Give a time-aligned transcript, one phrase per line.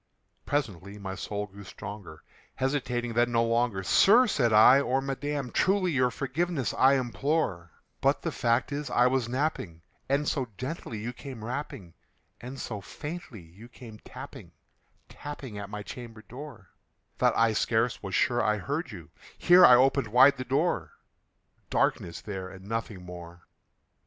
[0.47, 2.23] Presently my soul grew stronger;
[2.55, 7.69] hesitating then no longer, "Sir," said I, "or Madam, truly your forgiveness I implore;
[8.01, 11.93] But the fact is I was napping, and so gently you came rapping,
[12.39, 14.53] And so faintly you came tapping
[15.07, 16.71] tapping at my chamber door,
[17.19, 20.93] That I scarce was sure I heard you" here I opened wide the door:
[21.69, 23.45] Darkness there and nothing more.